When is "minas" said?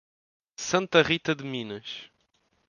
1.43-2.09